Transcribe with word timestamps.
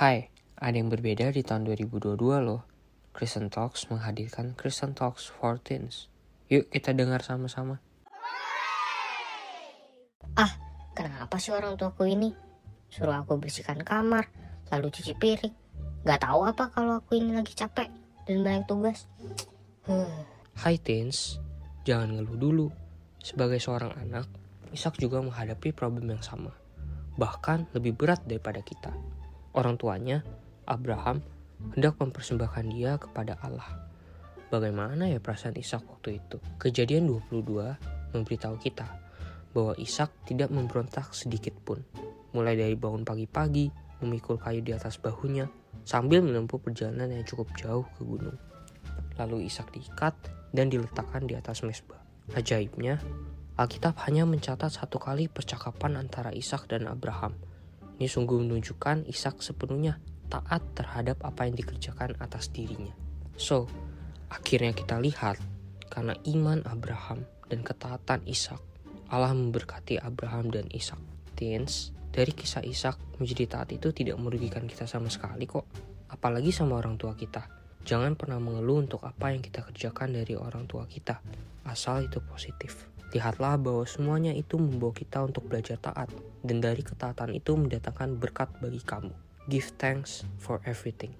Hai, 0.00 0.32
ada 0.56 0.80
yang 0.80 0.88
berbeda 0.88 1.28
di 1.28 1.44
tahun 1.44 1.68
2022 1.76 2.16
loh. 2.40 2.64
Kristen 3.12 3.52
Talks 3.52 3.84
menghadirkan 3.92 4.56
Kristen 4.56 4.96
Talks 4.96 5.28
for 5.28 5.60
Teens. 5.60 6.08
Yuk 6.48 6.72
kita 6.72 6.96
dengar 6.96 7.20
sama-sama. 7.20 7.84
Ah, 10.40 10.56
kenapa 10.96 11.36
sih 11.36 11.52
orang 11.52 11.76
tuaku 11.76 12.08
ini? 12.08 12.32
Suruh 12.88 13.12
aku 13.12 13.36
bersihkan 13.36 13.84
kamar, 13.84 14.32
lalu 14.72 14.88
cuci 14.88 15.12
piring. 15.20 15.52
Gak 16.08 16.24
tahu 16.24 16.48
apa 16.48 16.72
kalau 16.72 17.04
aku 17.04 17.20
ini 17.20 17.36
lagi 17.36 17.52
capek 17.52 17.92
dan 18.24 18.40
banyak 18.40 18.64
tugas. 18.64 19.04
Huh. 19.84 20.08
Hai 20.56 20.80
teens, 20.80 21.36
jangan 21.84 22.16
ngeluh 22.16 22.40
dulu. 22.40 22.66
Sebagai 23.20 23.60
seorang 23.60 23.92
anak, 24.00 24.24
Ishak 24.72 24.96
juga 24.96 25.20
menghadapi 25.20 25.76
problem 25.76 26.08
yang 26.08 26.24
sama. 26.24 26.56
Bahkan 27.20 27.76
lebih 27.76 28.00
berat 28.00 28.24
daripada 28.24 28.64
kita. 28.64 29.19
Orang 29.50 29.82
tuanya, 29.82 30.22
Abraham, 30.62 31.26
hendak 31.74 31.98
mempersembahkan 31.98 32.70
dia 32.70 32.94
kepada 33.02 33.34
Allah. 33.42 33.66
Bagaimana 34.46 35.10
ya 35.10 35.18
perasaan 35.18 35.58
Ishak 35.58 35.90
waktu 35.90 36.22
itu? 36.22 36.38
Kejadian 36.62 37.10
22 37.10 38.14
memberitahu 38.14 38.54
kita 38.62 38.86
bahwa 39.50 39.74
Ishak 39.74 40.30
tidak 40.30 40.54
memberontak 40.54 41.10
sedikit 41.10 41.58
pun. 41.66 41.82
Mulai 42.30 42.62
dari 42.62 42.78
bangun 42.78 43.02
pagi-pagi, 43.02 43.74
memikul 43.98 44.38
kayu 44.38 44.62
di 44.62 44.70
atas 44.70 45.02
bahunya, 45.02 45.50
sambil 45.82 46.22
menempuh 46.22 46.62
perjalanan 46.62 47.10
yang 47.10 47.26
cukup 47.26 47.50
jauh 47.58 47.82
ke 47.98 48.06
gunung. 48.06 48.38
Lalu 49.18 49.50
Ishak 49.50 49.74
diikat 49.74 50.14
dan 50.54 50.70
diletakkan 50.70 51.26
di 51.26 51.34
atas 51.34 51.66
mesbah. 51.66 51.98
Ajaibnya, 52.38 53.02
Alkitab 53.58 53.98
hanya 54.06 54.22
mencatat 54.30 54.70
satu 54.70 55.02
kali 55.02 55.26
percakapan 55.26 55.98
antara 55.98 56.30
Ishak 56.30 56.70
dan 56.70 56.86
Abraham– 56.86 57.34
ini 58.00 58.08
sungguh 58.08 58.40
menunjukkan 58.40 59.04
Ishak 59.12 59.44
sepenuhnya 59.44 60.00
taat 60.32 60.64
terhadap 60.72 61.20
apa 61.20 61.44
yang 61.44 61.52
dikerjakan 61.52 62.16
atas 62.16 62.48
dirinya. 62.48 62.96
So, 63.36 63.68
akhirnya 64.32 64.72
kita 64.72 64.96
lihat 64.96 65.36
karena 65.92 66.16
iman 66.32 66.64
Abraham 66.64 67.28
dan 67.52 67.60
ketaatan 67.60 68.24
Ishak, 68.24 68.56
Allah 69.12 69.36
memberkati 69.36 70.00
Abraham 70.00 70.48
dan 70.48 70.64
Ishak. 70.72 70.96
Teens, 71.36 71.92
dari 72.08 72.32
kisah 72.32 72.64
Ishak 72.64 73.20
menjadi 73.20 73.44
taat 73.60 73.68
itu 73.76 73.92
tidak 73.92 74.16
merugikan 74.16 74.64
kita 74.64 74.88
sama 74.88 75.12
sekali 75.12 75.44
kok. 75.44 75.68
Apalagi 76.08 76.56
sama 76.56 76.80
orang 76.80 76.96
tua 76.96 77.12
kita. 77.12 77.59
Jangan 77.84 78.14
pernah 78.14 78.36
mengeluh 78.36 78.84
untuk 78.84 79.02
apa 79.02 79.32
yang 79.32 79.40
kita 79.40 79.64
kerjakan 79.64 80.14
dari 80.16 80.36
orang 80.36 80.68
tua 80.68 80.84
kita, 80.84 81.24
asal 81.64 82.04
itu 82.04 82.20
positif. 82.20 82.88
Lihatlah 83.10 83.58
bahwa 83.58 83.82
semuanya 83.88 84.30
itu 84.30 84.54
membawa 84.60 84.94
kita 84.94 85.26
untuk 85.26 85.48
belajar 85.50 85.80
taat, 85.80 86.12
dan 86.46 86.62
dari 86.62 86.84
ketaatan 86.84 87.34
itu 87.34 87.58
mendatangkan 87.58 88.20
berkat 88.20 88.52
bagi 88.62 88.78
kamu. 88.84 89.10
Give 89.50 89.66
thanks 89.80 90.22
for 90.38 90.62
everything. 90.62 91.10